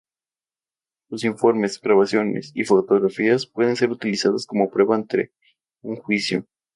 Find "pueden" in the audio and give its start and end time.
3.45-3.75